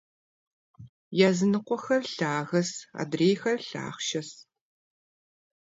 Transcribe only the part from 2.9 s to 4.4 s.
адрейхэр лъахъшэщ.